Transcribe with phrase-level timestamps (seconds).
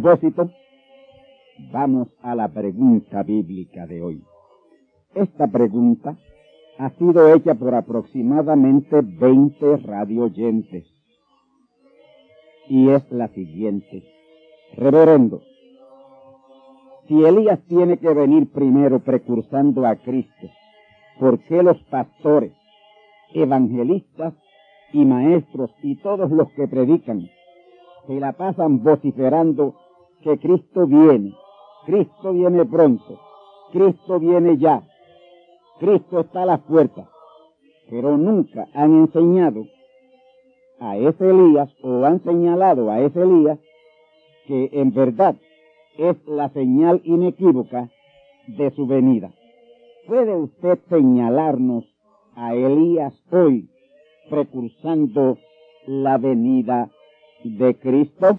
[0.00, 0.50] Propósito,
[1.72, 4.22] vamos a la pregunta bíblica de hoy.
[5.14, 6.16] Esta pregunta
[6.78, 10.86] ha sido hecha por aproximadamente 20 radioyentes.
[12.68, 14.04] Y es la siguiente.
[14.76, 15.42] Reverendo,
[17.06, 20.48] si Elías tiene que venir primero precursando a Cristo,
[21.18, 22.52] ¿por qué los pastores,
[23.34, 24.32] evangelistas
[24.92, 27.28] y maestros y todos los que predican
[28.06, 29.76] se la pasan vociferando
[30.22, 31.34] que Cristo viene,
[31.86, 33.18] Cristo viene pronto,
[33.72, 34.82] Cristo viene ya,
[35.78, 37.08] Cristo está a las puertas,
[37.88, 39.64] pero nunca han enseñado
[40.80, 43.58] a ese Elías o han señalado a ese Elías
[44.46, 45.36] que en verdad
[45.98, 47.90] es la señal inequívoca
[48.46, 49.30] de su venida.
[50.06, 51.84] ¿Puede usted señalarnos
[52.34, 53.68] a Elías hoy
[54.30, 55.36] precursando
[55.86, 56.88] la venida
[57.44, 58.36] de Cristo.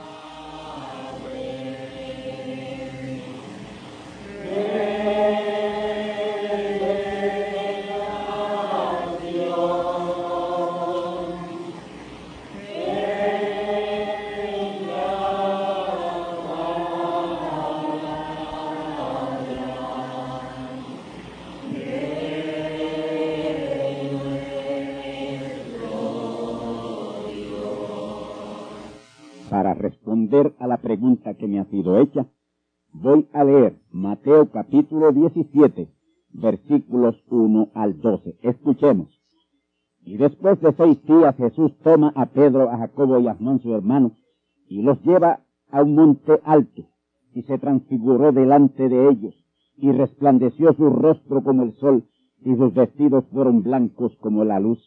[30.33, 32.25] A la pregunta que me ha sido hecha,
[32.93, 35.89] voy a leer Mateo capítulo 17,
[36.31, 38.37] versículos 1 al 12.
[38.41, 39.09] Escuchemos.
[40.05, 43.75] Y después de seis días Jesús toma a Pedro, a Jacobo y a Juan su
[43.75, 44.13] hermano,
[44.69, 46.83] y los lleva a un monte alto,
[47.33, 49.35] y se transfiguró delante de ellos,
[49.75, 52.05] y resplandeció su rostro como el sol,
[52.39, 54.79] y sus vestidos fueron blancos como la luz.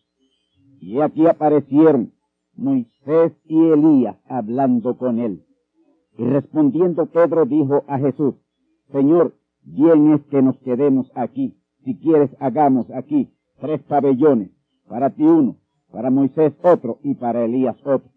[0.81, 2.13] Y aquí aparecieron
[2.57, 5.43] Moisés y Elías hablando con él.
[6.17, 8.35] Y respondiendo Pedro dijo a Jesús,
[8.93, 11.57] Señor, bien es que nos quedemos aquí.
[11.85, 14.51] Si quieres, hagamos aquí tres pabellones,
[14.89, 15.57] para ti uno,
[15.91, 18.11] para Moisés otro y para Elías otro.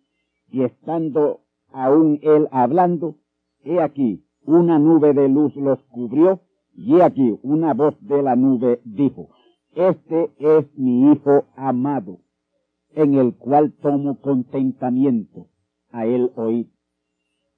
[0.51, 3.15] Y estando aún él hablando,
[3.63, 6.41] he aquí, una nube de luz los cubrió,
[6.73, 9.29] y he aquí, una voz de la nube dijo,
[9.75, 12.19] Este es mi Hijo amado,
[12.97, 15.45] en el cual tomo contentamiento
[15.91, 16.67] a él oír.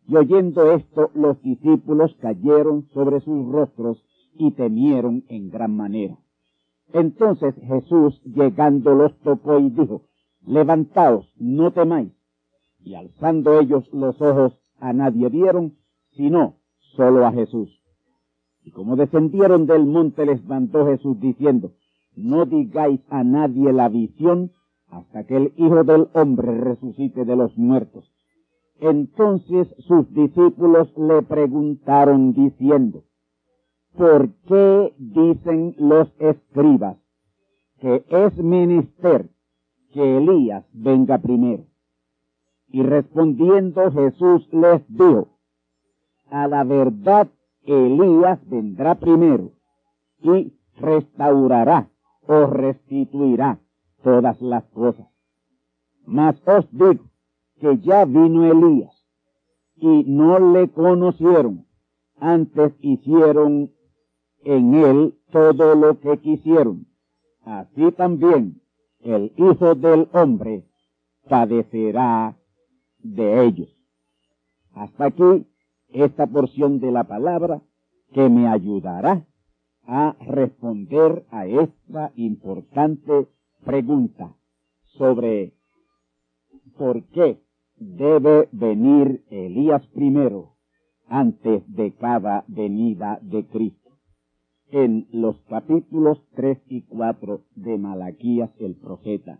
[0.05, 4.03] Y oyendo esto, los discípulos cayeron sobre sus rostros
[4.37, 6.17] y temieron en gran manera.
[6.91, 10.01] Entonces Jesús, llegando, los tocó y dijo,
[10.45, 12.11] Levantaos, no temáis.
[12.83, 15.77] Y alzando ellos los ojos, a nadie vieron,
[16.17, 16.55] sino
[16.97, 17.69] solo a Jesús.
[18.65, 21.71] Y como descendieron del monte, les mandó Jesús diciendo,
[22.15, 24.51] No digáis a nadie la visión
[24.91, 28.11] hasta que el Hijo del Hombre resucite de los muertos.
[28.79, 33.03] Entonces sus discípulos le preguntaron diciendo,
[33.95, 36.97] ¿por qué dicen los escribas
[37.79, 39.29] que es menester
[39.93, 41.65] que Elías venga primero.
[42.67, 45.39] Y respondiendo Jesús les dijo,
[46.29, 47.27] a la verdad
[47.63, 49.51] Elías vendrá primero
[50.21, 51.89] y restaurará
[52.27, 53.59] o restituirá
[54.03, 55.07] todas las cosas.
[56.05, 57.05] Mas os digo
[57.59, 58.95] que ya vino Elías
[59.75, 61.65] y no le conocieron,
[62.17, 63.71] antes hicieron
[64.43, 66.87] en él todo lo que quisieron.
[67.43, 68.61] Así también
[68.99, 70.65] el Hijo del Hombre
[71.27, 72.37] padecerá
[72.99, 73.69] de ellos.
[74.73, 75.47] Hasta aquí
[75.89, 77.61] esta porción de la palabra
[78.13, 79.25] que me ayudará
[79.85, 83.27] a responder a esta importante
[83.69, 84.35] pregunta
[84.97, 85.53] sobre
[86.75, 87.39] por qué
[87.75, 90.55] debe venir Elías primero
[91.07, 93.91] antes de cada venida de Cristo.
[94.71, 99.39] En los capítulos 3 y 4 de Malaquías el profeta.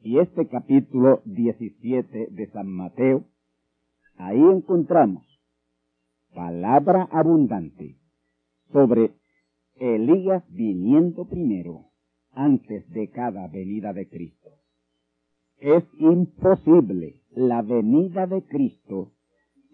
[0.00, 3.26] Y este capítulo 17 de San Mateo,
[4.16, 5.26] ahí encontramos
[6.34, 7.98] palabra abundante
[8.72, 9.12] sobre
[9.76, 11.89] Elías viniendo primero
[12.32, 14.50] antes de cada venida de Cristo.
[15.58, 19.12] Es imposible la venida de Cristo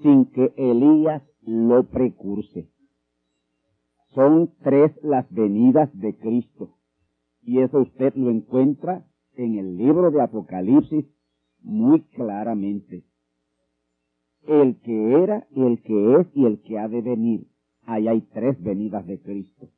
[0.02, 2.68] sin que Elías lo precurse.
[4.14, 6.76] Son tres las venidas de Cristo
[7.42, 11.04] y eso usted lo encuentra en el libro de Apocalipsis
[11.62, 13.04] muy claramente
[14.46, 17.46] el que era, el que es y el que ha de venir.
[17.82, 19.68] Ahí hay tres venidas de Cristo.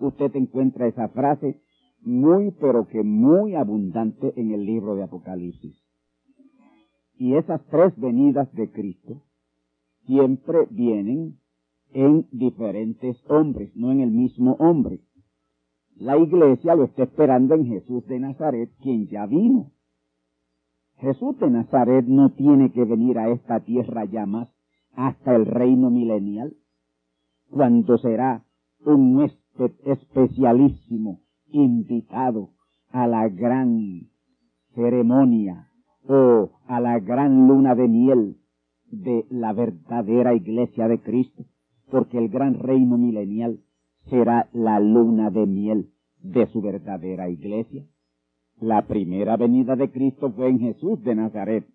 [0.00, 1.60] Usted encuentra esa frase
[2.02, 5.76] muy, pero que muy abundante en el libro de Apocalipsis.
[7.18, 9.22] Y esas tres venidas de Cristo
[10.06, 11.38] siempre vienen
[11.92, 15.00] en diferentes hombres, no en el mismo hombre.
[15.96, 19.72] La iglesia lo está esperando en Jesús de Nazaret, quien ya vino.
[20.98, 24.48] Jesús de Nazaret no tiene que venir a esta tierra ya más
[24.94, 26.56] hasta el reino milenial,
[27.50, 28.44] cuando será
[28.84, 32.50] un huésped especialísimo invitado
[32.90, 34.08] a la gran
[34.74, 35.68] ceremonia
[36.06, 38.36] o a la gran luna de miel
[38.90, 41.44] de la verdadera iglesia de Cristo,
[41.90, 43.60] porque el gran reino milenial
[44.08, 45.90] será la luna de miel
[46.22, 47.84] de su verdadera iglesia.
[48.60, 51.66] La primera venida de Cristo fue en Jesús de Nazaret.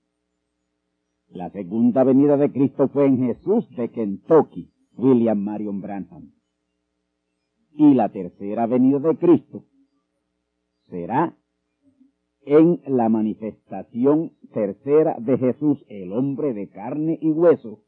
[1.29, 6.31] La segunda venida de Cristo fue en Jesús de Kentucky, William Marion Branham.
[7.75, 9.63] Y la tercera venida de Cristo
[10.89, 11.35] será
[12.45, 17.79] en la manifestación tercera de Jesús, el hombre de carne y hueso,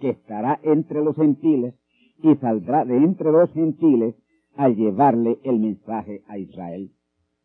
[0.00, 1.74] que estará entre los gentiles
[2.22, 4.14] y saldrá de entre los gentiles
[4.56, 6.90] al llevarle el mensaje a Israel.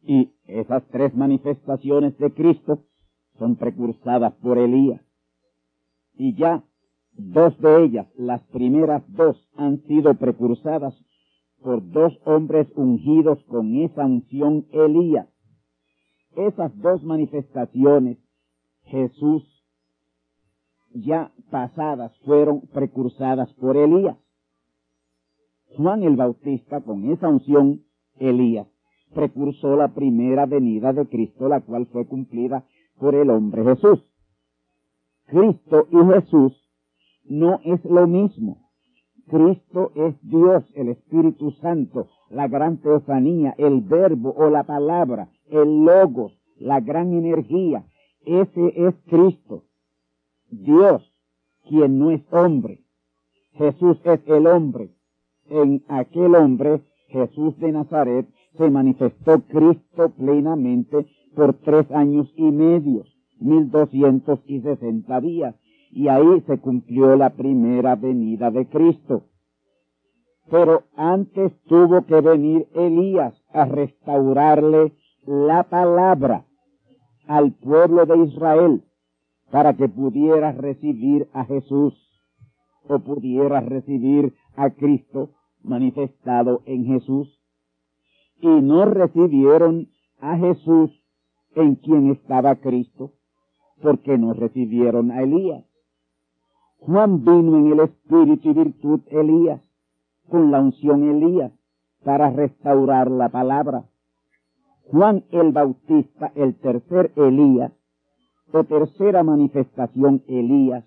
[0.01, 2.83] Y esas tres manifestaciones de Cristo
[3.37, 5.01] son precursadas por Elías.
[6.15, 6.63] Y ya
[7.13, 10.93] dos de ellas, las primeras dos, han sido precursadas
[11.61, 15.27] por dos hombres ungidos con esa unción Elías.
[16.35, 18.17] Esas dos manifestaciones,
[18.83, 19.43] Jesús,
[20.93, 24.17] ya pasadas, fueron precursadas por Elías.
[25.75, 27.83] Juan el Bautista, con esa unción
[28.17, 28.67] Elías,
[29.13, 32.65] precursó la primera venida de Cristo, la cual fue cumplida
[32.97, 34.03] por el hombre Jesús.
[35.27, 36.69] Cristo y Jesús
[37.25, 38.68] no es lo mismo.
[39.29, 45.85] Cristo es Dios, el Espíritu Santo, la gran teofanía, el verbo o la palabra, el
[45.85, 47.85] logos, la gran energía.
[48.25, 49.63] Ese es Cristo.
[50.49, 51.01] Dios,
[51.67, 52.81] quien no es hombre.
[53.53, 54.89] Jesús es el hombre.
[55.49, 61.05] En aquel hombre, Jesús de Nazaret, se manifestó Cristo plenamente
[61.35, 63.05] por tres años y medio,
[63.39, 65.55] mil doscientos y sesenta días,
[65.91, 69.23] y ahí se cumplió la primera venida de Cristo.
[70.49, 74.93] Pero antes tuvo que venir Elías a restaurarle
[75.25, 76.45] la palabra
[77.27, 78.83] al pueblo de Israel
[79.51, 81.93] para que pudiera recibir a Jesús
[82.87, 85.29] o pudiera recibir a Cristo
[85.61, 87.39] manifestado en Jesús
[88.41, 90.91] y no recibieron a Jesús
[91.55, 93.11] en quien estaba Cristo,
[93.81, 95.68] porque no recibieron a Elías.
[96.81, 99.61] Juan vino en el espíritu y virtud Elías,
[100.29, 101.51] con la unción Elías,
[102.03, 103.83] para restaurar la palabra.
[104.85, 107.73] Juan el Bautista, el tercer Elías,
[108.51, 110.85] o tercera manifestación Elías,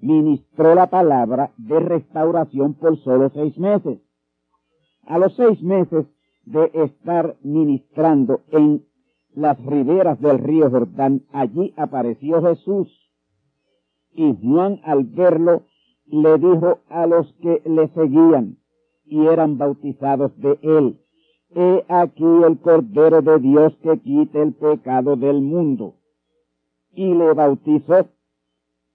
[0.00, 4.00] ministró la palabra de restauración por solo seis meses.
[5.06, 6.06] A los seis meses
[6.44, 8.84] de estar ministrando en
[9.34, 13.05] las riberas del río Jordán, allí apareció Jesús.
[14.16, 15.62] Y Juan al verlo
[16.06, 18.56] le dijo a los que le seguían
[19.04, 21.00] y eran bautizados de él,
[21.54, 25.94] He aquí el Cordero de Dios que quite el pecado del mundo.
[26.92, 28.08] Y le bautizó,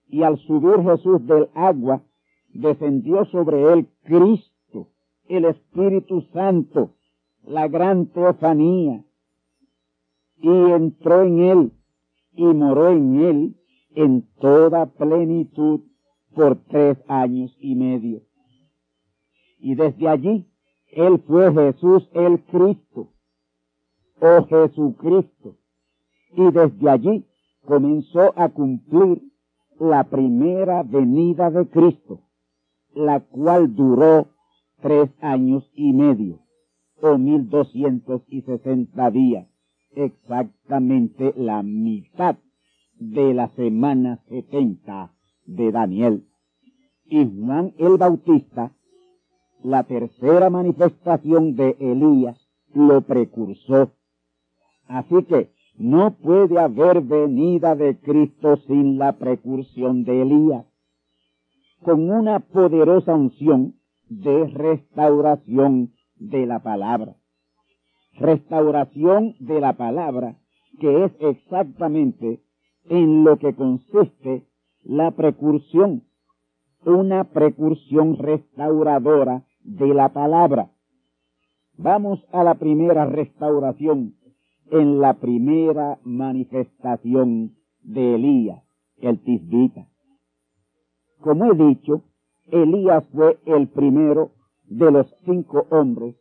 [0.07, 2.01] y al subir Jesús del agua,
[2.53, 4.87] descendió sobre él Cristo,
[5.29, 6.91] el Espíritu Santo,
[7.43, 9.03] la gran teofanía,
[10.37, 11.71] y entró en él
[12.33, 13.55] y moró en él
[13.95, 15.81] en toda plenitud
[16.33, 18.21] por tres años y medio.
[19.59, 20.47] Y desde allí
[20.91, 23.09] él fue Jesús el Cristo,
[24.19, 25.55] o Jesucristo,
[26.35, 27.25] y desde allí
[27.65, 29.21] comenzó a cumplir
[29.79, 32.21] la primera venida de Cristo,
[32.93, 34.27] la cual duró
[34.81, 36.39] tres años y medio,
[37.01, 39.47] o mil doscientos y sesenta días,
[39.95, 42.37] exactamente la mitad
[43.01, 45.11] de la semana setenta
[45.45, 46.23] de Daniel.
[47.05, 48.71] Y Juan el Bautista,
[49.63, 52.37] la tercera manifestación de Elías,
[52.75, 53.91] lo precursó.
[54.87, 60.65] Así que no puede haber venida de Cristo sin la precursión de Elías,
[61.81, 63.77] con una poderosa unción
[64.09, 67.15] de restauración de la palabra.
[68.13, 70.37] Restauración de la palabra,
[70.79, 72.41] que es exactamente
[72.89, 74.45] en lo que consiste
[74.83, 76.03] la precursión,
[76.85, 80.71] una precursión restauradora de la palabra.
[81.77, 84.15] Vamos a la primera restauración
[84.71, 88.63] en la primera manifestación de Elías,
[88.97, 89.87] el tisbita.
[91.19, 92.03] Como he dicho,
[92.51, 94.31] Elías fue el primero
[94.65, 96.15] de los cinco hombres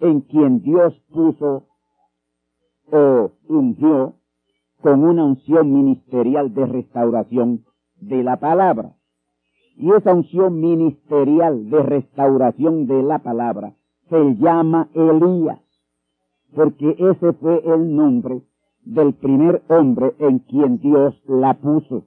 [0.00, 1.66] en quien Dios puso
[2.90, 4.14] o ungió
[4.84, 7.64] con una unción ministerial de restauración
[8.02, 8.94] de la palabra.
[9.78, 13.72] Y esa unción ministerial de restauración de la palabra
[14.10, 15.62] se llama Elías,
[16.54, 18.42] porque ese fue el nombre
[18.84, 22.04] del primer hombre en quien Dios la puso.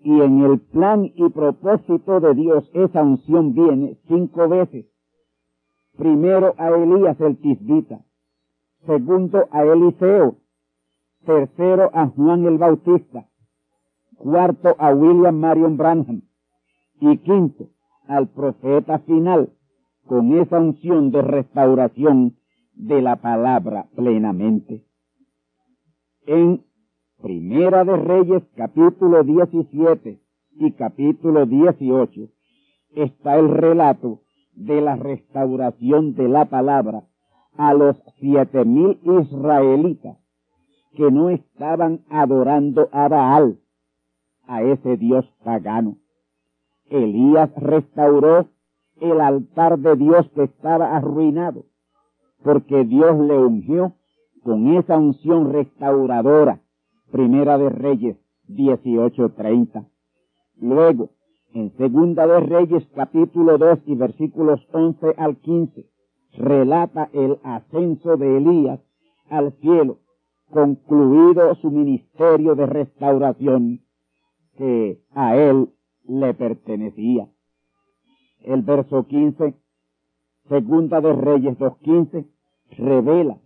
[0.00, 4.84] Y en el plan y propósito de Dios esa unción viene cinco veces.
[5.96, 8.04] Primero a Elías el tisbita,
[8.84, 10.36] segundo a Eliseo,
[11.24, 13.26] tercero a Juan el Bautista,
[14.16, 16.22] cuarto a William Marion Branham
[17.00, 17.68] y quinto
[18.06, 19.50] al profeta final
[20.06, 22.36] con esa unción de restauración
[22.74, 24.84] de la palabra plenamente.
[26.26, 26.64] En
[27.22, 30.20] Primera de Reyes capítulo 17
[30.52, 32.28] y capítulo 18
[32.94, 34.22] está el relato
[34.54, 37.04] de la restauración de la palabra
[37.56, 40.19] a los siete mil israelitas
[40.94, 43.58] que no estaban adorando a Baal,
[44.46, 45.96] a ese dios pagano.
[46.88, 48.48] Elías restauró
[49.00, 51.64] el altar de Dios que estaba arruinado,
[52.42, 53.92] porque Dios le ungió
[54.42, 56.60] con esa unción restauradora.
[57.12, 58.16] Primera de Reyes
[58.48, 59.86] 18:30.
[60.60, 61.10] Luego,
[61.54, 65.86] en Segunda de Reyes capítulo 2 y versículos 11 al 15,
[66.36, 68.80] relata el ascenso de Elías
[69.28, 69.98] al cielo
[70.50, 73.80] concluido su ministerio de restauración
[74.56, 75.70] que a él
[76.06, 77.28] le pertenecía.
[78.42, 79.54] El verso 15,
[80.48, 82.26] segunda de Reyes 2.15,
[82.76, 83.38] revela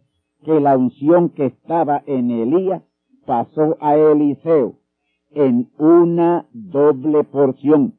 [0.44, 2.82] que la unción que estaba en Elías
[3.26, 4.74] pasó a Eliseo
[5.30, 7.94] en una doble porción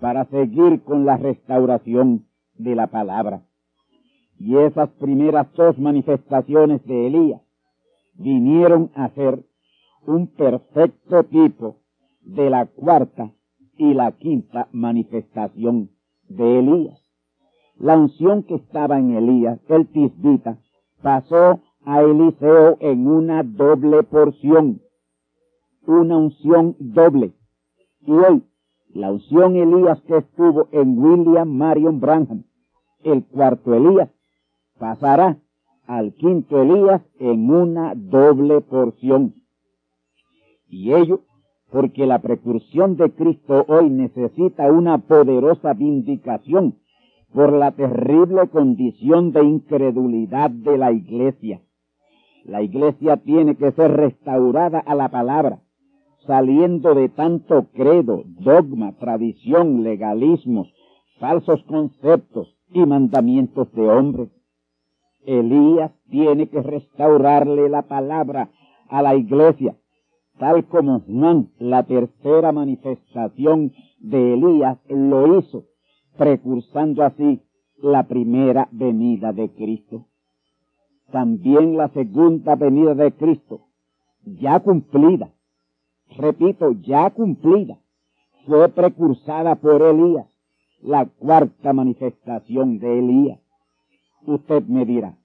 [0.00, 3.42] para seguir con la restauración de la palabra.
[4.38, 7.40] Y esas primeras dos manifestaciones de Elías
[8.20, 9.42] vinieron a ser
[10.06, 11.78] un perfecto tipo
[12.20, 13.32] de la cuarta
[13.78, 15.90] y la quinta manifestación
[16.28, 17.00] de Elías.
[17.78, 20.58] La unción que estaba en Elías, el tisbita,
[21.02, 24.82] pasó a Eliseo en una doble porción,
[25.86, 27.32] una unción doble.
[28.02, 28.44] Y hoy,
[28.92, 32.44] la unción Elías que estuvo en William Marion Branham,
[33.02, 34.10] el cuarto Elías,
[34.78, 35.38] pasará
[35.90, 39.34] al quinto Elías en una doble porción.
[40.68, 41.22] Y ello
[41.72, 46.76] porque la precursión de Cristo hoy necesita una poderosa vindicación
[47.34, 51.60] por la terrible condición de incredulidad de la iglesia.
[52.44, 55.58] La iglesia tiene que ser restaurada a la palabra,
[56.24, 60.72] saliendo de tanto credo, dogma, tradición, legalismos,
[61.18, 64.28] falsos conceptos y mandamientos de hombres
[65.24, 68.50] Elías tiene que restaurarle la palabra
[68.88, 69.76] a la iglesia,
[70.38, 75.64] tal como Juan, la tercera manifestación de Elías, lo hizo,
[76.16, 77.40] precursando así
[77.82, 80.06] la primera venida de Cristo.
[81.12, 83.62] También la segunda venida de Cristo,
[84.24, 85.30] ya cumplida,
[86.16, 87.78] repito, ya cumplida,
[88.46, 90.26] fue precursada por Elías,
[90.82, 93.40] la cuarta manifestación de Elías.
[94.26, 95.16] Usted me dirá,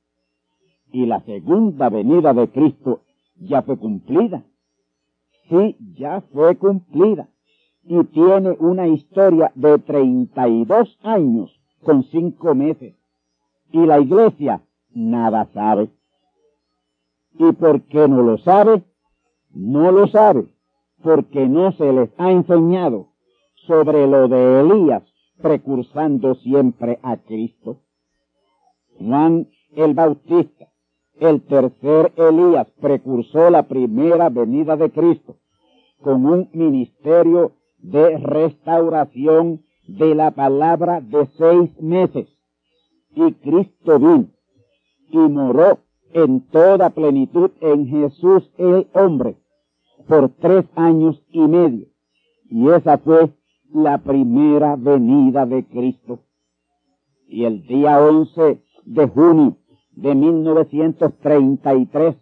[0.92, 3.02] ¿y la segunda venida de Cristo
[3.40, 4.44] ya fue cumplida?
[5.50, 7.28] Sí, ya fue cumplida
[7.88, 11.52] y tiene una historia de 32 años
[11.84, 12.96] con cinco meses.
[13.72, 14.62] Y la iglesia
[14.92, 15.90] nada sabe.
[17.38, 18.84] ¿Y por qué no lo sabe?
[19.54, 20.46] No lo sabe
[21.04, 23.10] porque no se les ha enseñado
[23.68, 25.04] sobre lo de Elías
[25.42, 27.78] precursando siempre a Cristo.
[29.00, 30.68] Juan el Bautista,
[31.20, 35.38] el tercer Elías, precursó la primera venida de Cristo
[36.02, 42.28] con un ministerio de restauración de la palabra de seis meses.
[43.16, 44.28] Y Cristo vino
[45.10, 45.80] y moró
[46.14, 49.38] en toda plenitud en Jesús el hombre
[50.08, 51.88] por tres años y medio.
[52.50, 53.32] Y esa fue
[53.74, 56.20] la primera venida de Cristo.
[57.28, 59.58] Y el día 11 de junio
[59.92, 62.16] de 1933,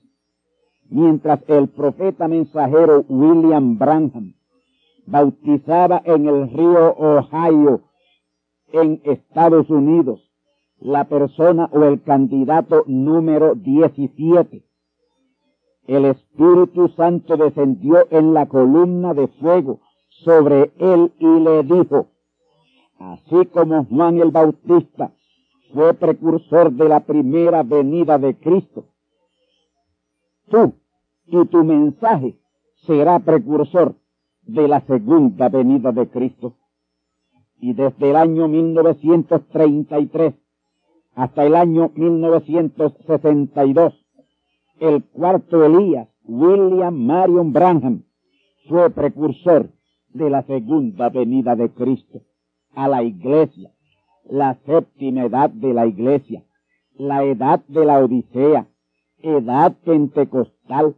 [0.90, 4.34] mientras el profeta mensajero William Branham
[5.06, 7.82] bautizaba en el río Ohio
[8.72, 10.22] en Estados Unidos
[10.80, 14.64] la persona o el candidato número 17.
[15.88, 19.80] El Espíritu Santo descendió en la columna de fuego
[20.10, 22.08] sobre él y le dijo,
[23.00, 25.12] así como Juan el Bautista
[25.74, 28.86] fue precursor de la primera venida de Cristo,
[30.50, 30.74] tú
[31.26, 32.36] y tu mensaje
[32.86, 33.96] será precursor
[34.44, 36.54] de la segunda venida de Cristo.
[37.60, 40.36] Y desde el año 1933
[41.16, 43.94] hasta el año 1962,
[44.80, 48.04] el cuarto Elías, William Marion Branham,
[48.68, 49.70] fue precursor
[50.10, 52.22] de la segunda venida de Cristo
[52.76, 53.73] a la iglesia,
[54.26, 56.44] la séptima edad de la iglesia,
[56.96, 58.68] la edad de la Odisea,
[59.22, 60.96] edad pentecostal,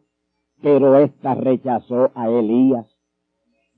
[0.62, 2.88] pero ésta rechazó a Elías.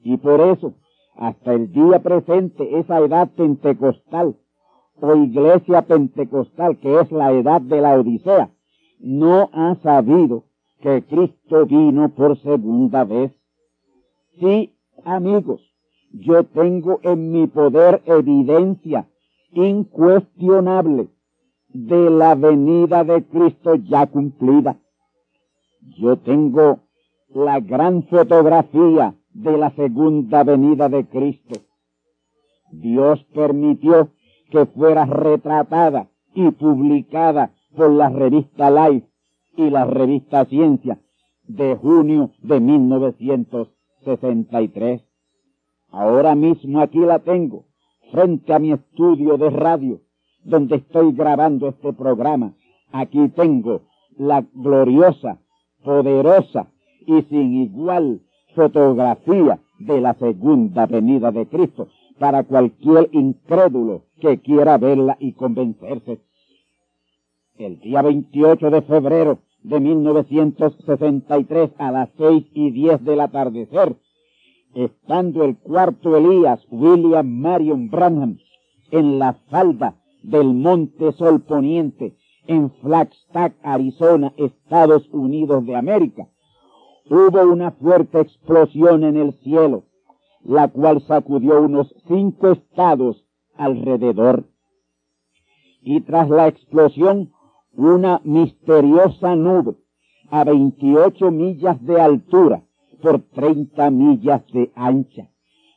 [0.03, 0.73] Y por eso,
[1.15, 4.35] hasta el día presente, esa edad pentecostal
[4.99, 8.49] o iglesia pentecostal, que es la edad de la Odisea,
[8.99, 10.43] no ha sabido
[10.81, 13.31] que Cristo vino por segunda vez.
[14.39, 15.61] Sí, amigos,
[16.11, 19.07] yo tengo en mi poder evidencia
[19.51, 21.09] incuestionable
[21.69, 24.77] de la venida de Cristo ya cumplida.
[25.97, 26.79] Yo tengo
[27.29, 31.59] la gran fotografía de la segunda venida de Cristo.
[32.71, 34.09] Dios permitió
[34.49, 39.07] que fuera retratada y publicada por la revista Life
[39.55, 40.99] y la revista Ciencia
[41.47, 45.03] de junio de 1963.
[45.89, 47.66] Ahora mismo aquí la tengo,
[48.11, 49.99] frente a mi estudio de radio,
[50.43, 52.53] donde estoy grabando este programa.
[52.91, 53.81] Aquí tengo
[54.17, 55.39] la gloriosa,
[55.83, 56.67] poderosa
[57.05, 58.21] y sin igual
[58.55, 61.87] fotografía de la segunda venida de Cristo
[62.19, 66.19] para cualquier incrédulo que quiera verla y convencerse.
[67.57, 73.95] El día 28 de febrero de 1963 a las seis y diez del atardecer,
[74.73, 78.37] estando el cuarto Elías William Marion Branham
[78.91, 82.15] en la falda del Monte Sol Poniente
[82.47, 86.27] en Flagstaff, Arizona, Estados Unidos de América,
[87.09, 89.83] hubo una fuerte explosión en el cielo,
[90.43, 93.25] la cual sacudió unos cinco estados
[93.55, 94.45] alrededor.
[95.81, 97.31] Y tras la explosión,
[97.73, 99.75] una misteriosa nube
[100.29, 102.66] a 28 millas de altura
[103.01, 105.29] por 30 millas de ancha.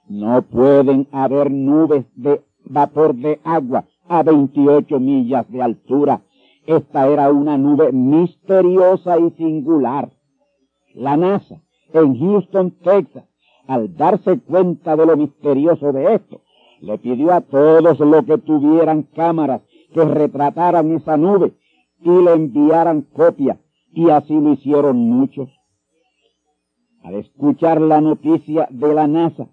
[0.08, 6.22] No pueden haber nubes de vapor de agua a 28 millas de altura.
[6.66, 10.10] Esta era una nube misteriosa y singular
[10.94, 11.60] la NASA
[11.92, 13.24] en Houston, Texas,
[13.66, 16.40] al darse cuenta de lo misterioso de esto,
[16.80, 21.52] le pidió a todos los que tuvieran cámaras que retrataran esa nube
[22.00, 23.60] y le enviaran copia,
[23.92, 25.48] y así lo hicieron muchos.
[27.02, 29.48] Al escuchar la noticia de la NASA,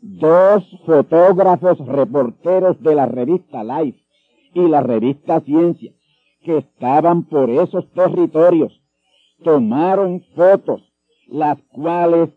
[0.00, 4.00] dos fotógrafos reporteros de la revista Life
[4.54, 5.92] y la revista Ciencia
[6.42, 8.82] que estaban por esos territorios
[9.42, 10.82] tomaron fotos,
[11.28, 12.28] las cuales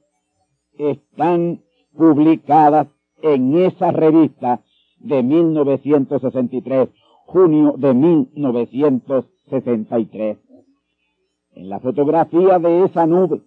[0.77, 1.61] están
[1.95, 2.87] publicadas
[3.21, 4.61] en esa revista
[4.99, 6.89] de 1963,
[7.25, 10.37] junio de 1963.
[11.55, 13.41] En la fotografía de esa nube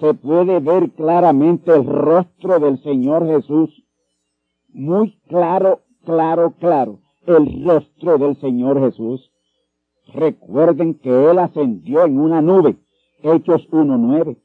[0.00, 3.84] se puede ver claramente el rostro del Señor Jesús.
[4.72, 9.30] Muy claro, claro, claro, el rostro del Señor Jesús.
[10.14, 12.76] Recuerden que Él ascendió en una nube,
[13.22, 14.38] Hechos 1.9.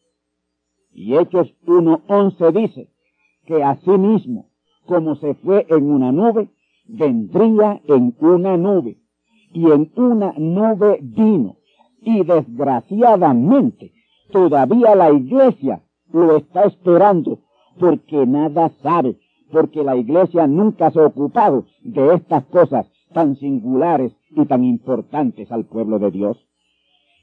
[0.94, 2.90] Y Hechos 1.11 dice
[3.46, 4.50] que asimismo,
[4.86, 6.50] como se fue en una nube,
[6.86, 8.98] vendría en una nube.
[9.54, 11.56] Y en una nube vino.
[12.02, 13.95] Y desgraciadamente,
[14.36, 17.40] todavía la iglesia lo está esperando
[17.80, 19.18] porque nada sabe,
[19.50, 25.50] porque la iglesia nunca se ha ocupado de estas cosas tan singulares y tan importantes
[25.54, 26.38] al pueblo de Dios.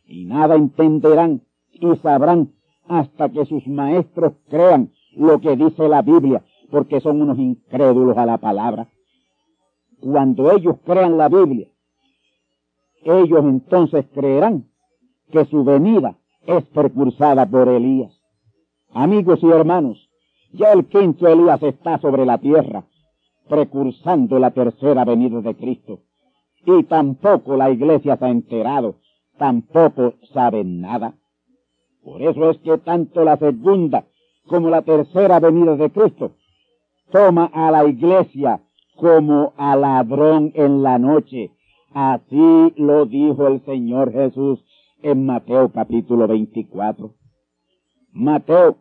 [0.07, 2.55] Y nada entenderán y sabrán
[2.89, 8.25] hasta que sus maestros crean lo que dice la Biblia, porque son unos incrédulos a
[8.25, 8.89] la palabra.
[10.01, 11.69] Cuando ellos crean la Biblia,
[13.05, 14.65] ellos entonces creerán
[15.31, 18.13] que su venida es precursada por Elías.
[18.93, 20.09] Amigos y hermanos,
[20.53, 22.85] ya el quinto Elías está sobre la tierra,
[23.49, 26.01] precursando la tercera venida de Cristo.
[26.65, 28.97] Y tampoco la iglesia se ha enterado,
[29.39, 31.15] tampoco saben nada.
[32.05, 34.05] Por eso es que tanto la segunda
[34.47, 36.33] como la tercera venida de Cristo
[37.11, 38.61] toma a la iglesia
[38.97, 41.51] como a ladrón en la noche.
[41.95, 44.65] Así lo dijo el Señor Jesús
[45.03, 47.15] en Mateo capítulo 24.
[48.13, 48.77] Mateo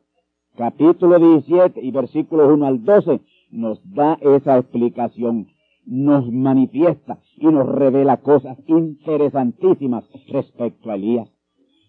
[0.56, 5.48] capítulo 17 y versículos 1 al 12 nos da esa explicación,
[5.86, 11.30] nos manifiesta y nos revela cosas interesantísimas respecto a Elías.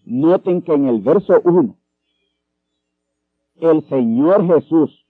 [0.05, 1.75] Noten que en el verso 1,
[3.61, 5.05] el Señor Jesús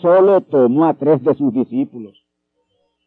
[0.00, 2.16] solo tomó a tres de sus discípulos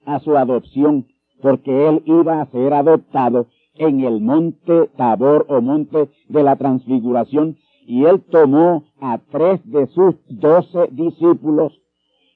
[0.06, 1.08] a su adopción,
[1.42, 7.58] porque él iba a ser adoptado en el monte Tabor o monte de la transfiguración,
[7.86, 11.74] y él tomó a tres de sus doce discípulos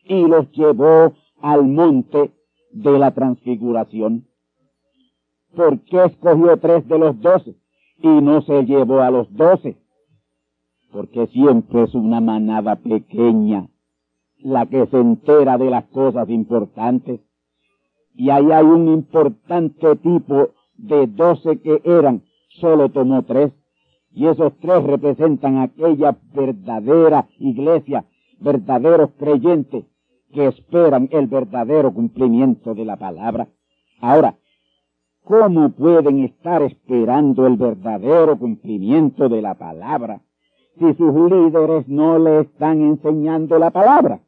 [0.05, 2.31] y los llevó al monte
[2.71, 4.25] de la transfiguración.
[5.55, 7.55] ¿Por qué escogió tres de los doce
[8.01, 9.77] y no se llevó a los doce?
[10.91, 13.69] Porque siempre es una manada pequeña
[14.39, 17.21] la que se entera de las cosas importantes.
[18.13, 22.23] Y ahí hay un importante tipo de doce que eran,
[22.59, 23.51] solo tomó tres.
[24.11, 28.05] Y esos tres representan aquella verdadera iglesia,
[28.39, 29.85] verdaderos creyentes
[30.33, 33.47] que esperan el verdadero cumplimiento de la palabra.
[34.01, 34.35] Ahora,
[35.23, 40.21] ¿cómo pueden estar esperando el verdadero cumplimiento de la palabra
[40.77, 44.19] si sus líderes no le están enseñando la palabra?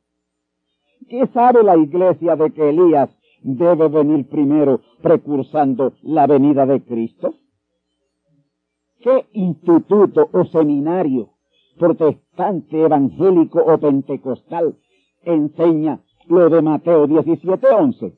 [1.07, 3.09] ¿Qué sabe la iglesia de que Elías
[3.41, 7.35] debe venir primero precursando la venida de Cristo?
[9.01, 11.29] ¿Qué instituto o seminario
[11.77, 14.75] protestante, evangélico o pentecostal
[15.23, 18.13] enseña lo de Mateo 17:11?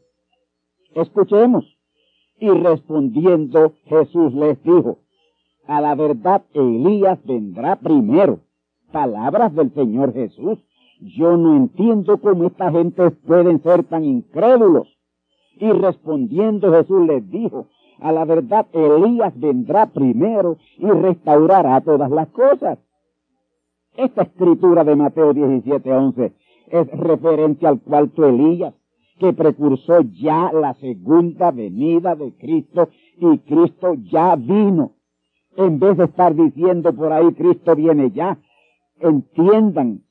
[0.96, 1.66] Escuchemos.
[2.40, 4.98] Y respondiendo Jesús les dijo,
[5.68, 8.40] a la verdad Elías vendrá primero.
[8.92, 10.60] Palabras del Señor Jesús.
[11.00, 14.88] Yo no entiendo cómo esta gente pueden ser tan incrédulos.
[15.62, 17.68] Y respondiendo Jesús les dijo,
[18.00, 22.80] a la verdad Elías vendrá primero y restaurará todas las cosas.
[23.96, 26.34] Esta escritura de Mateo 17:11
[26.72, 28.74] es referente al cuarto Elías,
[29.20, 34.94] que precursó ya la segunda venida de Cristo y Cristo ya vino.
[35.58, 38.40] En vez de estar diciendo por ahí Cristo viene ya,
[39.00, 40.02] entiendan,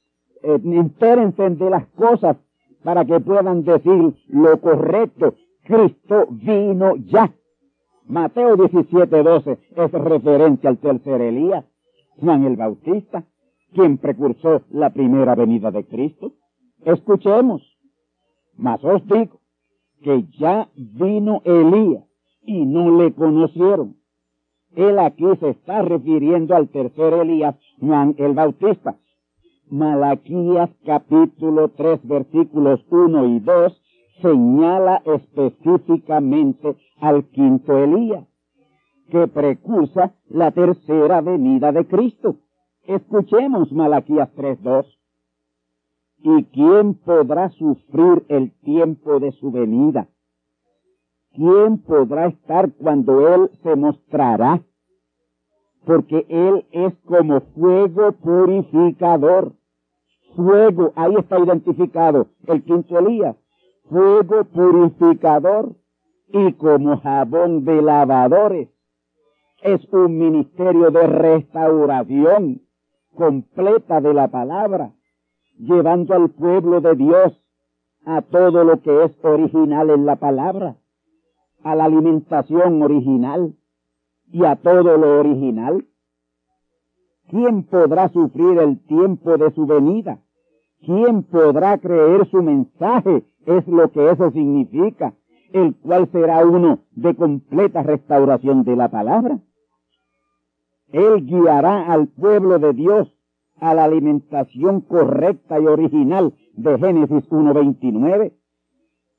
[0.45, 2.37] eh, entérense de las cosas
[2.83, 5.35] para que puedan decir lo correcto.
[5.65, 7.33] Cristo vino ya.
[8.07, 11.65] Mateo 17, 12 es referencia al tercer Elías,
[12.17, 13.25] Juan el Bautista,
[13.73, 16.33] quien precursó la primera venida de Cristo.
[16.85, 17.63] Escuchemos.
[18.57, 19.41] Mas os digo
[20.03, 22.05] que ya vino Elías
[22.43, 23.97] y no le conocieron.
[24.75, 28.97] Él aquí se está refiriendo al tercer Elías, Juan el Bautista.
[29.71, 33.83] Malaquías capítulo 3 versículos 1 y 2
[34.21, 38.27] señala específicamente al quinto Elías,
[39.11, 42.37] que precursa la tercera venida de Cristo.
[42.85, 44.87] Escuchemos Malaquías 3.2.
[46.23, 50.09] ¿Y quién podrá sufrir el tiempo de su venida?
[51.35, 54.63] ¿quién podrá estar cuando Él se mostrará?
[55.85, 59.55] Porque Él es como fuego purificador.
[60.35, 63.37] Fuego, ahí está identificado el quinto Elías.
[63.89, 65.75] Fuego purificador
[66.29, 68.69] y como jabón de lavadores.
[69.63, 72.63] Es un ministerio de restauración
[73.15, 74.93] completa de la palabra,
[75.59, 77.41] llevando al pueblo de Dios
[78.07, 80.77] a todo lo que es original en la palabra,
[81.63, 83.55] a la alimentación original
[84.33, 85.87] y a todo lo original.
[87.31, 90.19] ¿Quién podrá sufrir el tiempo de su venida?
[90.85, 93.23] ¿Quién podrá creer su mensaje?
[93.47, 95.15] Es lo que eso significa,
[95.53, 99.39] el cual será uno de completa restauración de la palabra.
[100.89, 103.09] Él guiará al pueblo de Dios
[103.61, 108.33] a la alimentación correcta y original de Génesis 1.29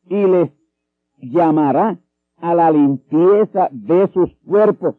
[0.09, 0.51] y les
[1.19, 1.99] llamará
[2.37, 4.95] a la limpieza de sus cuerpos,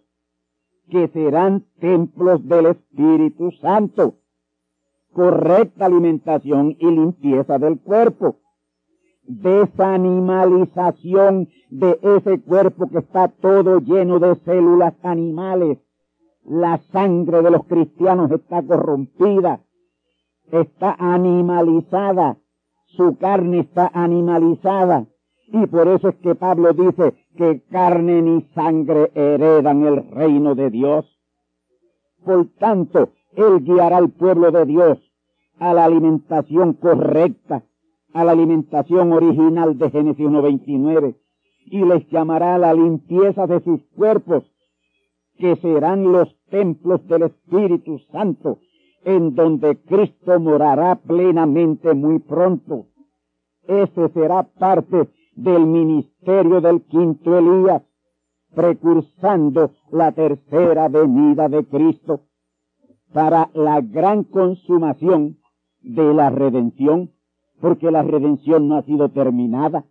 [0.92, 4.14] que serán templos del Espíritu Santo.
[5.12, 8.37] Correcta alimentación y limpieza del cuerpo.
[9.24, 15.78] Desanimalización de ese cuerpo que está todo lleno de células animales
[16.44, 19.61] la sangre de los cristianos está corrompida,
[20.50, 22.37] está animalizada,
[22.87, 25.07] su carne está animalizada.
[25.46, 30.71] Y por eso es que Pablo dice que carne ni sangre heredan el reino de
[30.71, 31.07] Dios.
[32.25, 34.99] Por tanto, Él guiará al pueblo de Dios
[35.59, 37.62] a la alimentación correcta,
[38.12, 41.14] a la alimentación original de Génesis 1.29,
[41.66, 44.45] y les llamará a la limpieza de sus cuerpos
[45.38, 48.59] que serán los templos del Espíritu Santo,
[49.05, 52.87] en donde Cristo morará plenamente muy pronto.
[53.66, 57.83] Ese será parte del ministerio del quinto Elías,
[58.55, 62.21] precursando la tercera venida de Cristo
[63.12, 65.38] para la gran consumación
[65.81, 67.11] de la redención,
[67.61, 69.85] porque la redención no ha sido terminada.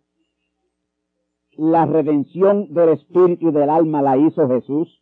[1.57, 5.01] La redención del espíritu y del alma la hizo Jesús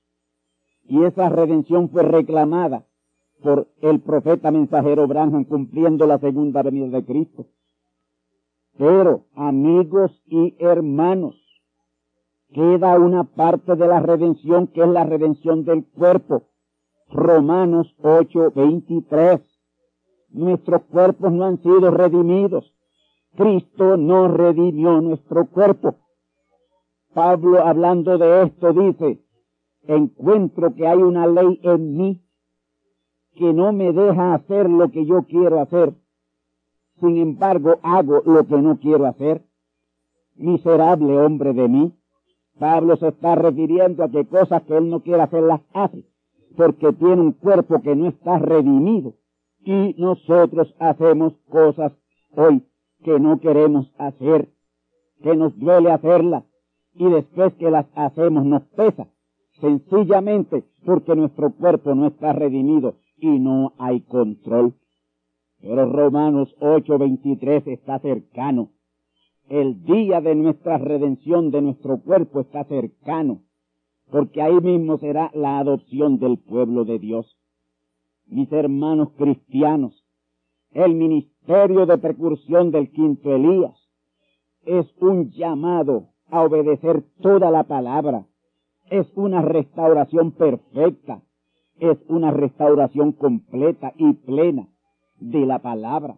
[0.89, 2.85] y esa redención fue reclamada
[3.41, 7.45] por el profeta mensajero Branham cumpliendo la segunda venida de Cristo.
[8.79, 11.35] Pero, amigos y hermanos,
[12.53, 16.43] queda una parte de la redención que es la redención del cuerpo.
[17.09, 19.41] Romanos 8, 23.
[20.29, 22.73] Nuestros cuerpos no han sido redimidos.
[23.35, 25.95] Cristo no redimió nuestro cuerpo.
[27.13, 29.19] Pablo hablando de esto dice,
[29.87, 32.21] encuentro que hay una ley en mí
[33.35, 35.93] que no me deja hacer lo que yo quiero hacer.
[36.99, 39.41] Sin embargo, hago lo que no quiero hacer.
[40.35, 41.93] Miserable hombre de mí.
[42.59, 46.05] Pablo se está refiriendo a que cosas que él no quiere hacer las hace,
[46.57, 49.13] porque tiene un cuerpo que no está redimido.
[49.63, 51.93] Y nosotros hacemos cosas
[52.35, 52.65] hoy
[53.03, 54.49] que no queremos hacer,
[55.23, 56.43] que nos duele hacerlas,
[56.95, 59.07] y después que las hacemos nos pesa
[59.59, 64.73] sencillamente porque nuestro cuerpo no está redimido y no hay control.
[65.61, 68.69] Pero Romanos 8:23 está cercano.
[69.49, 73.41] El día de nuestra redención de nuestro cuerpo está cercano,
[74.09, 77.37] porque ahí mismo será la adopción del pueblo de Dios.
[78.27, 80.05] Mis hermanos cristianos,
[80.71, 83.75] el ministerio de precursión del quinto Elías
[84.65, 88.27] es un llamado a obedecer toda la palabra,
[88.91, 91.21] es una restauración perfecta,
[91.79, 94.67] es una restauración completa y plena
[95.19, 96.17] de la palabra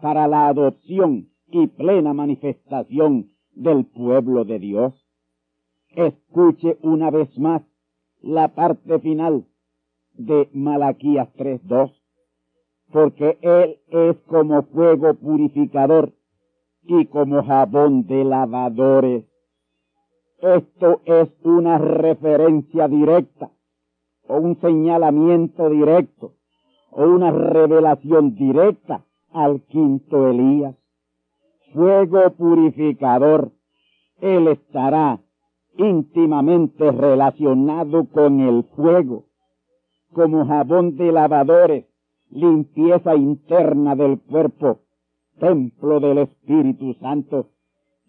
[0.00, 4.94] para la adopción y plena manifestación del pueblo de Dios.
[5.90, 7.62] Escuche una vez más
[8.20, 9.44] la parte final
[10.14, 11.92] de Malaquías 3.2,
[12.92, 16.12] porque Él es como fuego purificador
[16.82, 19.24] y como jabón de lavadores
[20.40, 23.50] esto es una referencia directa
[24.28, 26.34] o un señalamiento directo
[26.96, 30.74] o una revelación directa al quinto Elías.
[31.72, 33.52] Fuego purificador.
[34.20, 35.20] Él estará
[35.76, 39.24] íntimamente relacionado con el fuego,
[40.12, 41.84] como jabón de lavadores,
[42.30, 44.78] limpieza interna del cuerpo,
[45.38, 47.50] templo del Espíritu Santo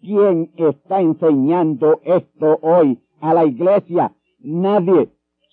[0.00, 4.12] ¿Quién está enseñando esto hoy a la iglesia?
[4.38, 5.08] Nadie.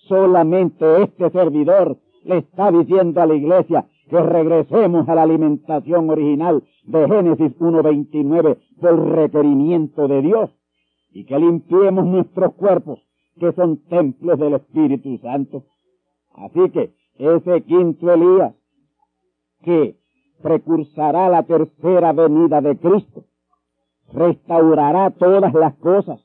[0.08, 6.62] Solamente este servidor le está diciendo a la iglesia que regresemos a la alimentación original
[6.84, 10.50] de Génesis 1.29 por requerimiento de Dios.
[11.12, 12.98] y que limpiemos nuestros cuerpos,
[13.40, 15.64] que son templos del Espíritu Santo.
[16.34, 18.54] Así que ese quinto Elías,
[19.62, 19.96] que
[20.42, 23.24] precursará la tercera venida de Cristo,
[24.12, 26.20] restaurará todas las cosas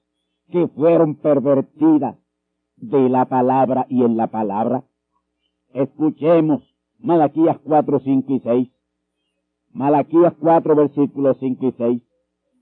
[0.52, 2.18] que fueron pervertidas
[2.76, 4.84] de la palabra y en la palabra.
[5.74, 6.62] Escuchemos
[7.00, 8.70] Malaquías 4, 5 y 6.
[9.74, 12.02] Malaquías 4, versículos 5 y 6.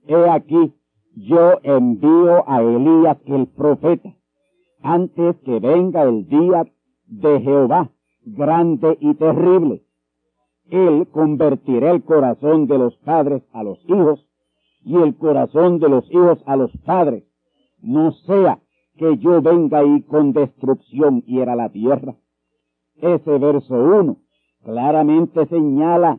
[0.06, 0.72] He aquí,
[1.16, 4.14] yo envío a Elías el profeta,
[4.82, 6.64] antes que venga el día
[7.06, 7.90] de Jehová,
[8.24, 9.82] grande y terrible.
[10.70, 14.24] Él convertirá el corazón de los padres a los hijos
[14.84, 17.24] y el corazón de los hijos a los padres.
[17.82, 18.60] No sea
[18.96, 22.14] que yo venga y con destrucción hiera la tierra.
[23.02, 24.16] Ese verso 1
[24.62, 26.18] claramente señala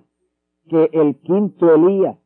[0.68, 2.18] que el quinto Elías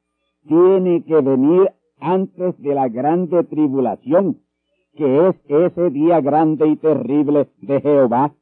[0.48, 4.38] tiene que venir antes de la grande tribulación,
[4.96, 8.34] que es ese día grande y terrible de Jehová.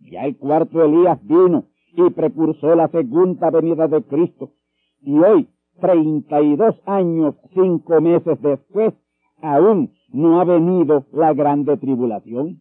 [0.00, 1.64] Ya el cuarto Elías vino
[1.96, 4.50] y precursó la segunda venida de Cristo.
[5.00, 5.48] Y hoy,
[5.80, 8.94] treinta y dos años, cinco meses después,
[9.42, 12.60] aún no ha venido la grande tribulación.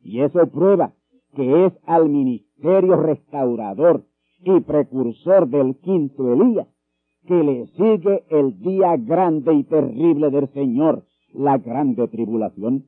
[0.00, 0.92] Y eso prueba
[1.38, 4.02] que es al ministerio restaurador
[4.40, 6.66] y precursor del quinto Elías
[7.26, 12.86] que le sigue el día grande y terrible del Señor, la grande tribulación.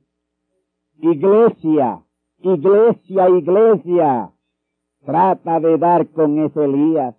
[0.97, 2.03] Iglesia,
[2.39, 4.31] iglesia, iglesia,
[5.05, 7.15] trata de dar con ese Elías,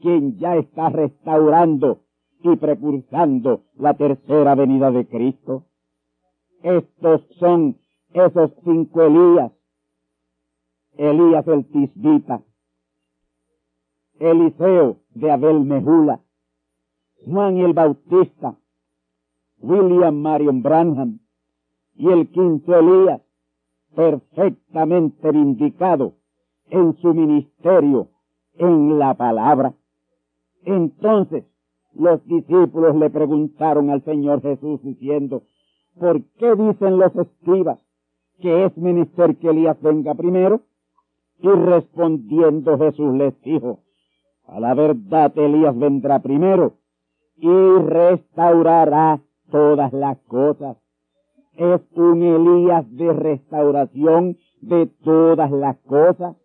[0.00, 1.98] quien ya está restaurando
[2.42, 5.64] y precursando la tercera venida de Cristo.
[6.62, 7.76] Estos son
[8.14, 9.52] esos cinco Elías.
[10.96, 12.42] Elías el Tisbita,
[14.18, 16.20] Eliseo de Abel Mejula,
[17.24, 18.56] Juan el Bautista,
[19.60, 21.20] William Marion Branham
[21.94, 23.22] y el quinto Elías,
[23.94, 26.14] perfectamente vindicado
[26.68, 28.08] en su ministerio
[28.54, 29.74] en la palabra.
[30.64, 31.44] Entonces
[31.94, 35.42] los discípulos le preguntaron al Señor Jesús diciendo,
[35.98, 37.78] ¿por qué dicen los escribas
[38.40, 40.60] que es menester que Elías venga primero?
[41.42, 43.80] Y respondiendo Jesús les dijo,
[44.46, 46.74] a la verdad Elías vendrá primero
[47.36, 50.76] y restaurará todas las cosas.
[51.54, 56.36] Es un Elías de restauración de todas las cosas.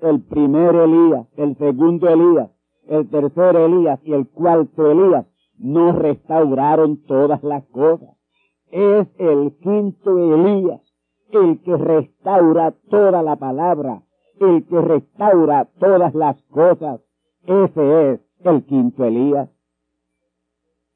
[0.00, 2.50] El primer Elías, el segundo Elías,
[2.86, 5.26] el tercer Elías y el cuarto Elías
[5.58, 8.16] no restauraron todas las cosas.
[8.70, 10.80] Es el quinto Elías
[11.32, 14.02] el que restaura toda la palabra,
[14.40, 17.00] el que restaura todas las cosas.
[17.46, 19.48] Ese es el quinto Elías.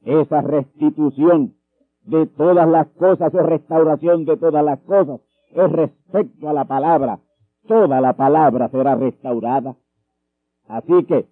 [0.04, 1.54] Esa restitución
[2.04, 5.20] de todas las cosas o restauración de todas las cosas
[5.52, 7.18] es respecto a la palabra.
[7.66, 9.76] Toda la palabra será restaurada.
[10.68, 11.26] Así que,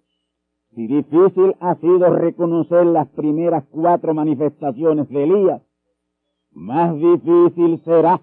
[0.73, 5.61] si difícil ha sido reconocer las primeras cuatro manifestaciones de Elías,
[6.51, 8.21] más difícil será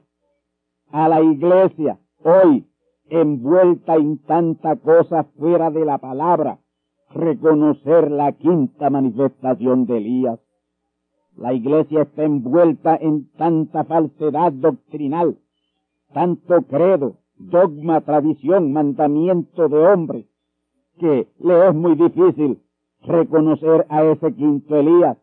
[0.93, 2.67] a la iglesia hoy
[3.09, 6.59] envuelta en tanta cosa fuera de la palabra,
[7.11, 10.41] reconocer la quinta manifestación de Elías.
[11.37, 15.39] La iglesia está envuelta en tanta falsedad doctrinal,
[16.13, 20.27] tanto credo, dogma, tradición, mandamiento de hombre,
[20.99, 22.61] que le es muy difícil
[23.03, 25.17] reconocer a ese quinto Elías,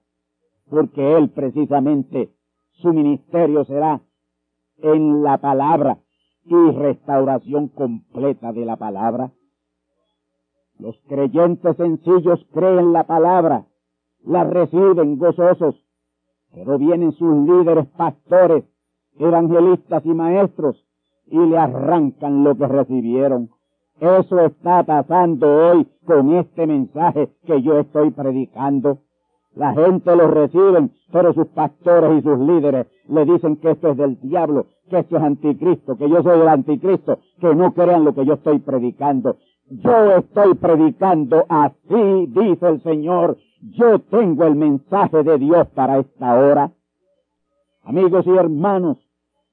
[0.69, 2.32] porque él precisamente,
[2.71, 4.01] su ministerio será
[4.81, 5.97] en la palabra
[6.45, 9.31] y restauración completa de la palabra.
[10.79, 13.65] Los creyentes sencillos creen la palabra,
[14.23, 15.75] la reciben gozosos,
[16.53, 18.63] pero vienen sus líderes pastores,
[19.17, 20.83] evangelistas y maestros
[21.25, 23.49] y le arrancan lo que recibieron.
[23.99, 28.99] Eso está pasando hoy con este mensaje que yo estoy predicando.
[29.57, 33.97] La gente lo reciben, pero sus pastores y sus líderes le dicen que esto es
[33.97, 38.13] del diablo, que esto es anticristo, que yo soy el anticristo, que no crean lo
[38.13, 39.37] que yo estoy predicando.
[39.69, 43.37] Yo estoy predicando así, dice el Señor.
[43.62, 46.71] Yo tengo el mensaje de Dios para esta hora.
[47.83, 48.99] Amigos y hermanos,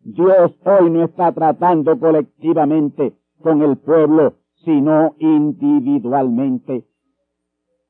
[0.01, 4.35] Dios hoy no está tratando colectivamente con el pueblo,
[4.65, 6.85] sino individualmente.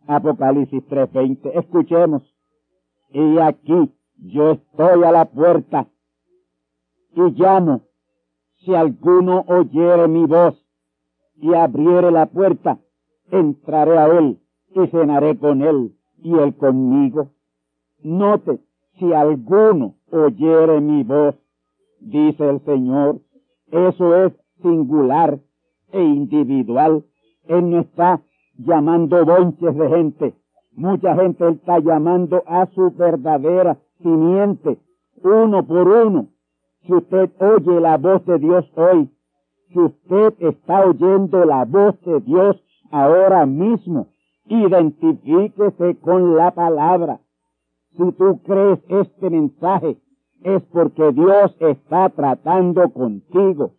[0.07, 1.51] Apocalipsis 3:20.
[1.59, 2.23] Escuchemos.
[3.11, 5.87] Y aquí yo estoy a la puerta
[7.15, 7.83] y llamo.
[8.65, 10.55] Si alguno oyere mi voz
[11.37, 12.79] y abriere la puerta,
[13.31, 14.41] entraré a él
[14.75, 17.31] y cenaré con él y él conmigo.
[18.03, 18.61] Note,
[18.99, 21.37] si alguno oyere mi voz,
[22.01, 23.21] dice el Señor,
[23.71, 24.33] eso es
[24.63, 25.39] singular
[25.93, 27.05] e individual.
[27.47, 28.23] Él no está
[28.59, 30.35] llamando bonches de gente.
[30.77, 34.79] Mucha gente está llamando a su verdadera simiente,
[35.23, 36.29] uno por uno.
[36.83, 39.09] Si usted oye la voz de Dios hoy,
[39.73, 42.57] si usted está oyendo la voz de Dios
[42.91, 44.09] ahora mismo,
[44.47, 47.21] identifíquese con la palabra.
[47.97, 49.97] Si tú crees este mensaje,
[50.43, 53.73] es porque Dios está tratando contigo.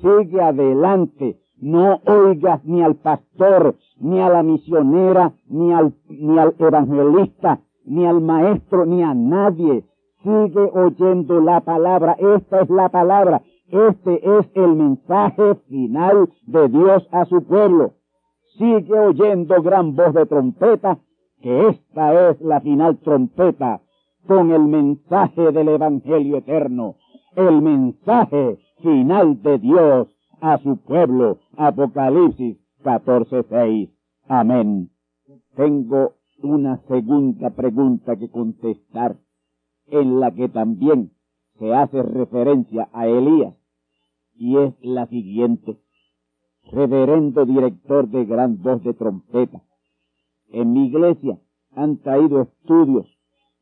[0.00, 1.40] Sigue adelante.
[1.60, 8.06] No oigas ni al pastor, ni a la misionera, ni al, ni al evangelista, ni
[8.06, 9.84] al maestro, ni a nadie.
[10.22, 12.16] Sigue oyendo la palabra.
[12.18, 13.42] Esta es la palabra.
[13.68, 17.92] Este es el mensaje final de Dios a su pueblo.
[18.58, 20.98] Sigue oyendo gran voz de trompeta,
[21.40, 23.80] que esta es la final trompeta
[24.26, 26.96] con el mensaje del Evangelio eterno,
[27.36, 30.08] el mensaje final de Dios
[30.40, 31.38] a su pueblo.
[31.56, 33.90] Apocalipsis 14:6.
[34.28, 34.90] Amén.
[35.56, 39.16] Tengo una segunda pregunta que contestar,
[39.86, 41.12] en la que también
[41.58, 43.54] se hace referencia a Elías,
[44.34, 45.78] y es la siguiente.
[46.72, 49.62] Reverendo director de gran voz de trompeta,
[50.48, 51.38] en mi iglesia
[51.76, 53.06] han traído estudios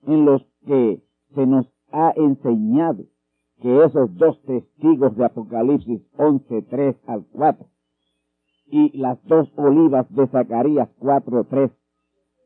[0.06, 1.02] en los que
[1.34, 3.04] se nos ha enseñado
[3.62, 7.66] que esos dos testigos de Apocalipsis 11, 3 al 4
[8.66, 11.70] y las dos olivas de Zacarías 4, 3,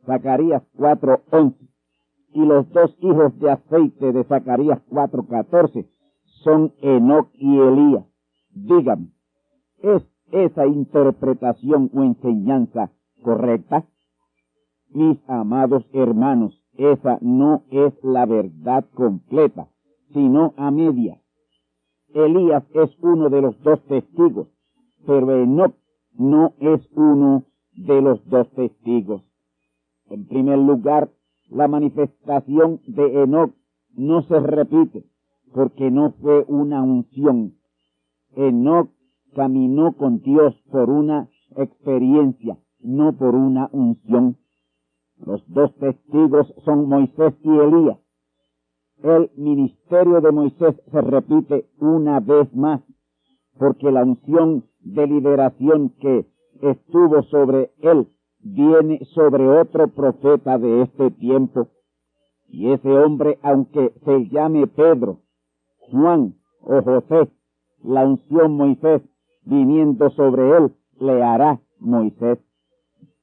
[0.05, 1.57] Zacarías 4, 11
[2.35, 5.89] y los dos hijos de aceite de Zacarías 4, 14
[6.45, 8.05] son Enoch y Elías.
[8.51, 9.09] Dígame,
[9.79, 10.03] ¿es
[10.33, 12.91] esa interpretación o enseñanza
[13.23, 13.87] correcta?
[14.91, 19.69] Mis amados hermanos, esa no es la verdad completa,
[20.13, 21.21] sino a media.
[22.15, 24.49] Elías es uno de los dos testigos,
[25.07, 25.75] pero Enoch
[26.19, 29.23] no es uno de los dos testigos.
[30.09, 31.11] En primer lugar,
[31.51, 33.53] la manifestación de Enoch
[33.95, 35.05] no se repite
[35.53, 37.55] porque no fue una unción.
[38.35, 38.91] Enoch
[39.35, 44.37] caminó con Dios por una experiencia, no por una unción.
[45.19, 47.99] Los dos testigos son Moisés y Elías.
[49.03, 52.81] El ministerio de Moisés se repite una vez más,
[53.59, 56.27] porque la unción de liberación que
[56.63, 58.09] estuvo sobre él
[58.41, 61.69] viene sobre otro profeta de este tiempo.
[62.49, 65.21] Y ese hombre, aunque se llame Pedro,
[65.79, 67.29] Juan o José,
[67.83, 69.03] la unción Moisés
[69.45, 72.39] viniendo sobre él le hará Moisés.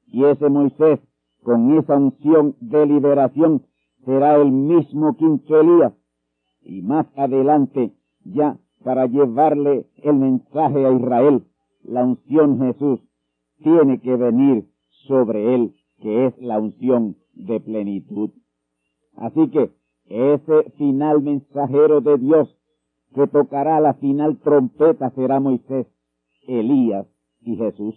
[0.06, 1.00] Y ese Moisés
[1.42, 3.62] con esa unción de liberación
[4.04, 5.92] será el mismo Elías
[6.62, 7.92] y más adelante
[8.24, 11.44] ya para llevarle el mensaje a Israel,
[11.82, 13.00] la unción Jesús
[13.62, 14.66] tiene que venir
[15.06, 18.30] sobre él, que es la unción de plenitud.
[19.16, 19.70] Así que
[20.06, 22.54] ese final mensajero de Dios
[23.14, 25.86] que tocará la final trompeta será Moisés,
[26.46, 27.06] Elías
[27.40, 27.94] y Jesús.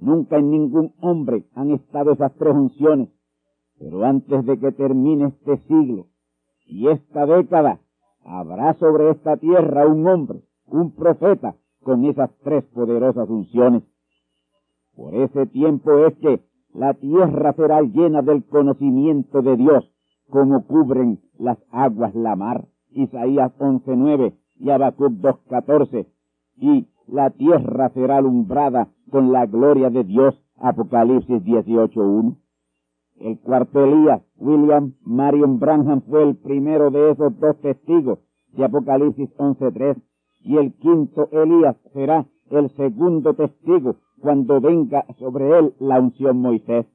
[0.00, 3.08] Nunca en ningún hombre han estado esas tres unciones,
[3.84, 6.06] pero antes de que termine este siglo
[6.66, 7.80] y esta década,
[8.24, 13.82] habrá sobre esta tierra un hombre, un profeta, con esas tres poderosas unciones.
[14.96, 16.40] Por ese tiempo es que
[16.72, 19.84] la tierra será llena del conocimiento de Dios,
[20.30, 22.64] como cubren las aguas la mar.
[22.90, 26.06] Isaías 11.9 y Habacuc 2.14.
[26.56, 30.34] Y la tierra será alumbrada con la gloria de Dios.
[30.56, 32.36] Apocalipsis 18.1.
[33.20, 38.18] El cuarto Elías, William Marion Branham, fue el primero de esos dos testigos
[38.52, 39.96] de Apocalipsis 11.3.
[40.42, 46.86] Y el quinto Elías será el segundo testigo cuando venga sobre él la unción Moisés.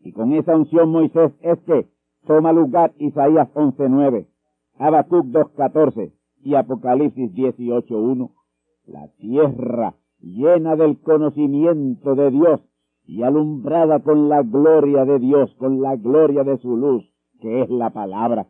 [0.00, 1.88] Y con esa unción Moisés es que
[2.26, 4.26] toma lugar Isaías 11.9,
[4.78, 8.30] Habacuc 2.14 y Apocalipsis 18.1
[8.86, 12.60] la tierra llena del conocimiento de Dios
[13.06, 17.04] y alumbrada con la gloria de Dios, con la gloria de su luz,
[17.40, 18.46] que es la palabra.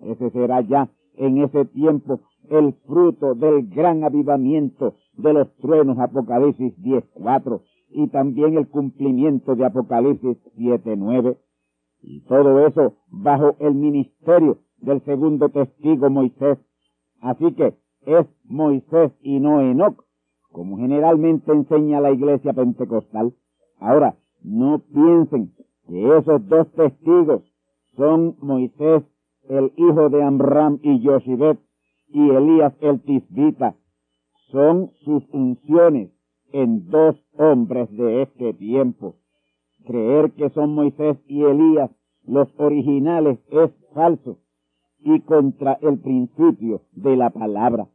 [0.00, 6.76] Ese será ya en ese tiempo el fruto del gran avivamiento de los truenos Apocalipsis
[6.78, 11.36] 10.4 y también el cumplimiento de Apocalipsis 7.9.
[12.02, 16.58] Y todo eso bajo el ministerio del segundo testigo Moisés.
[17.20, 20.04] Así que es Moisés y no Enoch,
[20.52, 23.32] como generalmente enseña la iglesia pentecostal.
[23.78, 25.52] Ahora, no piensen
[25.86, 27.42] que esos dos testigos
[27.96, 29.02] son Moisés,
[29.48, 31.58] el hijo de Amram y Yoshibet,
[32.08, 33.74] y Elías el Tisbita.
[34.50, 36.10] Son sus unciones
[36.52, 39.16] en dos hombres de este tiempo.
[39.84, 41.90] Creer que son Moisés y Elías
[42.26, 44.38] los originales es falso
[44.98, 47.86] y contra el principio de la palabra.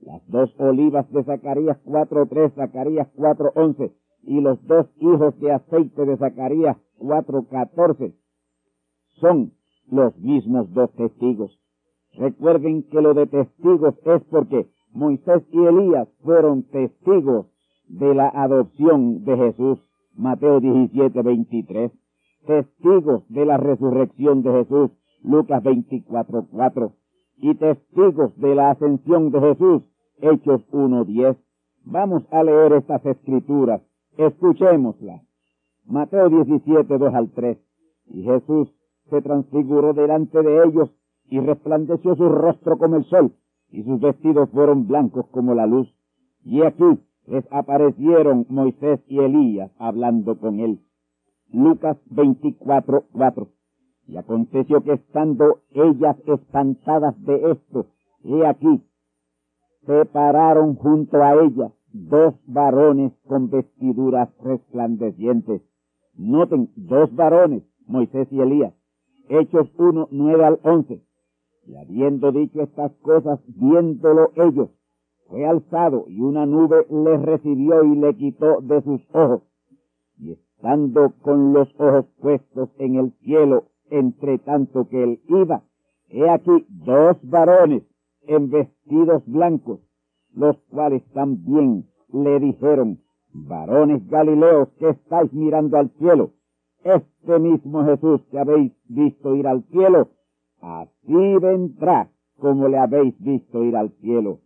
[0.00, 3.92] Las dos olivas de Zacarías 4.3, Zacarías 4.11
[4.26, 8.14] y los dos hijos de aceite de Zacarías 4.14
[9.20, 9.52] son
[9.90, 11.58] los mismos dos testigos.
[12.14, 17.46] Recuerden que lo de testigos es porque Moisés y Elías fueron testigos
[17.88, 19.78] de la adopción de Jesús.
[20.14, 21.92] Mateo 17.23
[22.46, 24.90] testigos de la resurrección de Jesús,
[25.22, 26.92] Lucas 24.4,
[27.38, 29.82] y testigos de la ascensión de Jesús,
[30.18, 31.36] Hechos 1.10.
[31.84, 33.82] Vamos a leer estas escrituras,
[34.18, 35.22] escuchémoslas.
[35.86, 37.58] Mateo 17, 2 al 3.
[38.08, 38.72] Y Jesús
[39.10, 40.90] se transfiguró delante de ellos
[41.28, 43.32] y resplandeció su rostro como el sol,
[43.70, 45.92] y sus vestidos fueron blancos como la luz.
[46.44, 50.80] Y aquí les aparecieron Moisés y Elías hablando con él.
[51.52, 53.48] Lucas 24, 4.
[54.08, 57.86] Y aconteció que estando ellas espantadas de esto,
[58.22, 58.82] he aquí,
[59.84, 61.72] se pararon junto a ella
[62.04, 65.62] dos varones con vestiduras resplandecientes.
[66.16, 68.74] Noten, dos varones, Moisés y Elías.
[69.28, 71.02] Hechos 1, 9 al 11.
[71.66, 74.70] Y habiendo dicho estas cosas, viéndolo ellos,
[75.28, 79.42] fue alzado y una nube le recibió y le quitó de sus ojos.
[80.18, 85.62] Y estando con los ojos puestos en el cielo, entre tanto que él iba,
[86.08, 87.82] he aquí dos varones
[88.28, 89.80] en vestidos blancos,
[90.36, 93.00] los cuales también le dijeron,
[93.32, 96.30] varones galileos que estáis mirando al cielo,
[96.84, 100.10] este mismo Jesús que habéis visto ir al cielo,
[100.60, 104.40] así vendrá como le habéis visto ir al cielo.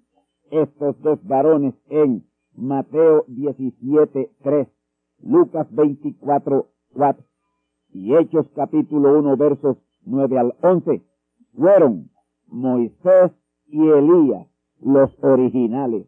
[0.51, 2.25] Estos dos varones en
[2.57, 4.69] Mateo 17, 3
[5.23, 7.25] Lucas 24, 4
[7.93, 11.03] y Hechos capítulo 1 versos 9 al 11
[11.55, 12.11] fueron
[12.47, 13.33] Moisés
[13.67, 14.50] y Elías
[14.83, 16.07] los originales.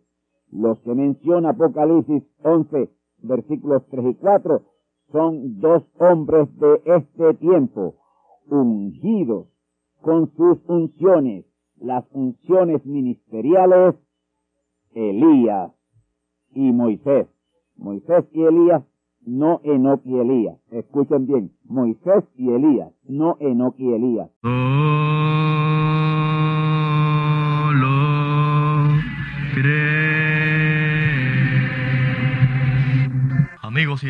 [0.50, 2.90] Los que menciona Apocalipsis 11
[3.22, 4.62] versículos 3 y 4
[5.12, 7.94] son dos hombres de este tiempo
[8.48, 9.46] ungidos
[10.00, 11.44] con sus unciones,
[11.78, 13.94] las unciones ministeriales,
[14.94, 15.72] Elías
[16.54, 17.28] y Moisés.
[17.76, 18.82] Moisés y Elías
[19.24, 20.58] no Enoch y Elías.
[20.70, 24.30] Escuchen bien, Moisés y Elías, no Enoch y Elías.
[24.42, 24.81] Amigos